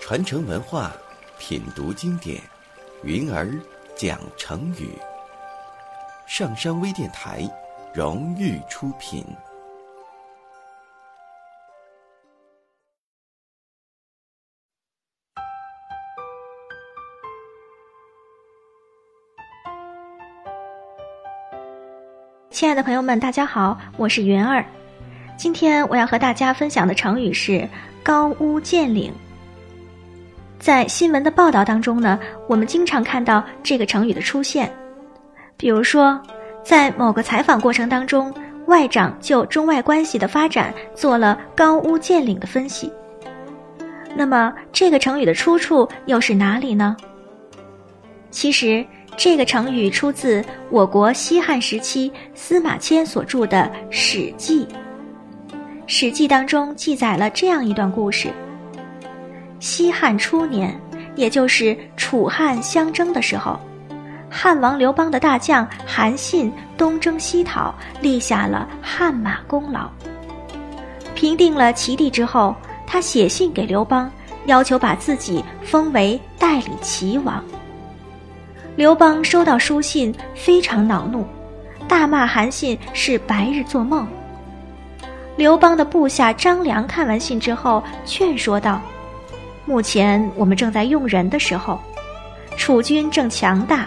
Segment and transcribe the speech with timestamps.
[0.00, 0.92] 传承文化，
[1.36, 2.40] 品读经典，
[3.02, 3.52] 云儿
[3.96, 4.96] 讲成语。
[6.28, 7.42] 上山微电台
[7.92, 9.26] 荣誉出品。
[22.56, 24.64] 亲爱的朋友们，大家好，我是云儿。
[25.36, 27.68] 今天我要和大家分享的成语是
[28.02, 29.10] “高屋建瓴”。
[30.58, 32.18] 在新闻的报道当中呢，
[32.48, 34.72] 我们经常看到这个成语的出现。
[35.58, 36.18] 比如说，
[36.64, 38.32] 在某个采访过程当中，
[38.68, 42.90] 外长就中外关系的发展做了“高屋建瓴”的分析。
[44.14, 46.96] 那么，这个成语的出处又是哪里呢？
[48.30, 48.82] 其实，
[49.16, 54.66] 这个成语出自我国西汉时期司马迁所著的《史记》。
[55.86, 58.28] 《史记》当中记载了这样一段故事。
[59.58, 60.78] 西汉初年，
[61.14, 63.58] 也就是楚汉相争的时候，
[64.28, 69.88] 汉王刘邦的大将韩信东征西讨，立下了汗马功劳。
[71.14, 72.54] 平定了齐地之后，
[72.86, 74.10] 他写信给刘邦，
[74.44, 77.42] 要求把自己封为代理齐王。
[78.76, 81.24] 刘邦收到书信，非常恼怒，
[81.88, 84.06] 大骂韩信是白日做梦。
[85.34, 88.78] 刘邦的部下张良看完信之后，劝说道。
[89.64, 91.80] 目前我们正在用人的时候，
[92.58, 93.86] 楚军正强大，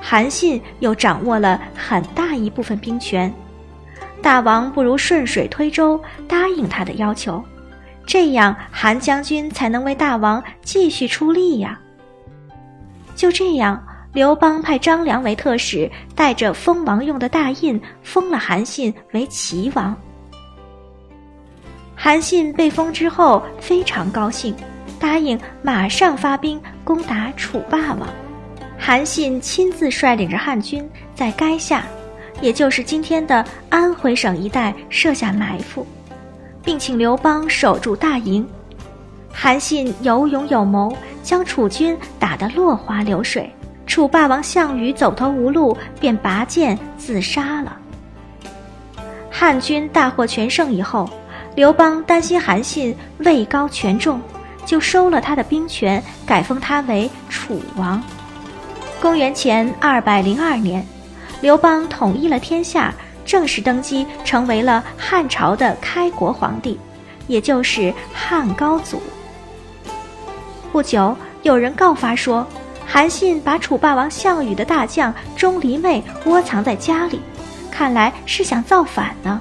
[0.00, 3.30] 韩信又掌握了很大一部分兵权，
[4.22, 7.44] 大王不如顺水推舟答应他的要求，
[8.06, 11.78] 这样韩将军才能为大王继续出力呀。
[13.14, 13.80] 就这样，
[14.12, 19.96] 刘邦派张良为特使，带着封王用的大印，封了韩信为齐王。
[21.96, 24.54] 韩信被封之后，非常高兴。
[25.00, 28.06] 答应马上发兵攻打楚霸王，
[28.78, 31.82] 韩信亲自率领着汉军在垓下，
[32.40, 35.86] 也就是今天的安徽省一带设下埋伏，
[36.62, 38.46] 并请刘邦守住大营。
[39.32, 43.50] 韩信有勇有谋，将楚军打得落花流水。
[43.92, 47.76] 楚霸王项羽走投无路，便拔剑自杀了。
[49.30, 51.06] 汉军大获全胜以后，
[51.54, 54.18] 刘邦担心韩信位高权重。
[54.64, 58.02] 就收了他的兵权，改封他为楚王。
[58.98, 60.82] 公元前二百零二年，
[61.42, 62.94] 刘邦统一了天下，
[63.26, 66.80] 正式登基，成为了汉朝的开国皇帝，
[67.26, 69.02] 也就是汉高祖。
[70.72, 72.46] 不久，有人告发说，
[72.86, 77.20] 韩信把楚霸王项羽的大将钟离昧窝藏在家里，
[77.70, 79.40] 看来是想造反呢。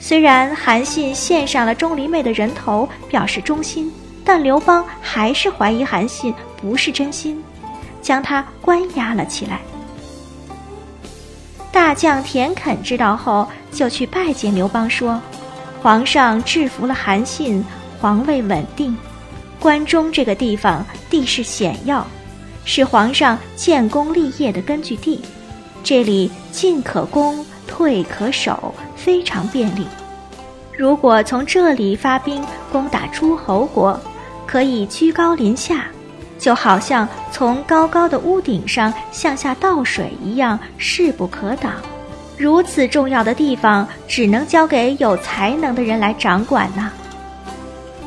[0.00, 3.92] 虽然韩信献上了钟离昧的人头，表示忠心。
[4.28, 7.40] 但刘邦还是怀疑韩信不是真心，
[8.02, 9.60] 将他关押了起来。
[11.70, 15.22] 大将田肯知道后，就去拜见刘邦，说
[15.80, 17.64] ：“皇上制服了韩信，
[18.00, 18.96] 皇位稳定。
[19.60, 22.04] 关中这个地方地势险要，
[22.66, 25.22] 是皇上建功立业的根据地，
[25.82, 29.86] 这里进可攻，退可守，非常便利。
[30.76, 33.98] 如果从这里发兵攻打诸侯国。”
[34.46, 35.86] 可以居高临下，
[36.38, 41.72] 就好像从高高的屋顶上向下倒水一样，势不可挡。
[42.38, 46.92] 如此重要的地方，只能交给有才能的人来掌管呢。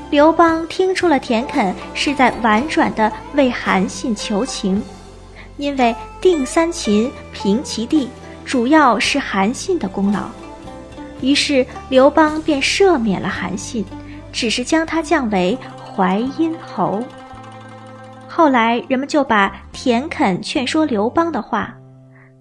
[0.09, 4.81] 刘邦听出了田肯是在婉转地为韩信求情，
[5.58, 8.09] 因为定三秦、平齐地，
[8.44, 10.30] 主要是韩信的功劳。
[11.22, 13.86] 于是刘邦便赦免了韩信，
[14.31, 15.58] 只是将他降为。
[15.96, 17.03] 淮阴侯。
[18.25, 21.75] 后来人们就把田肯劝说刘邦的话：“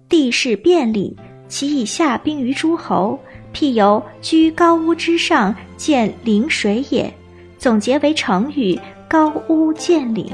[0.07, 1.13] 地势便利，
[1.49, 3.19] 其以下兵于诸侯，
[3.53, 7.13] 譬由居高屋之上见临水也。”
[7.59, 10.31] 总结为成语“高屋建瓴”。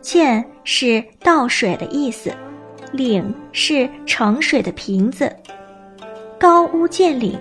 [0.00, 2.32] 建是倒水的意思，
[2.92, 5.34] 瓴是盛水的瓶子。
[6.38, 7.34] 高屋建瓴。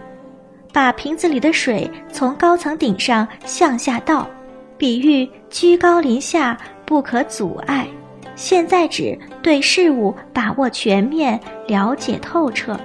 [0.72, 4.30] 把瓶子里的水从高层顶上向下倒，
[4.78, 6.56] 比喻居高临下，
[6.86, 7.88] 不可阻碍。
[8.36, 12.80] 现在指对事物把握全面，了解透彻。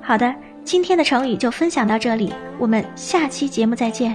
[0.00, 0.32] 好的，
[0.62, 4.14] 今天的成语就分享到这里，我们下期节目再见。